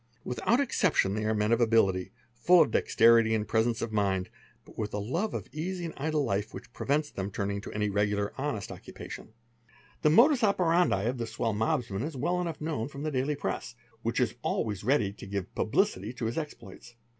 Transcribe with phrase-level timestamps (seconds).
[0.23, 4.31] Without exception they are m of ability, full of dexterity and presence of mind,
[4.65, 7.71] but with a love of | easy and idle life which prevents them turning to
[7.71, 9.27] any regular and hone |:|||| i i occupation.
[9.27, 13.35] ee The modus operandi of the swell mobsman is well enough kno from the daily
[13.35, 16.95] press, which is always ready to give publicity to— exploits.